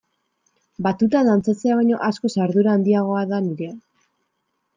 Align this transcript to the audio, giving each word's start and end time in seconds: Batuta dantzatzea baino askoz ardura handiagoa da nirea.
Batuta 0.87 1.21
dantzatzea 1.27 1.75
baino 1.81 1.99
askoz 2.07 2.33
ardura 2.47 2.73
handiagoa 2.77 3.23
da 3.35 3.43
nirea. 3.51 3.79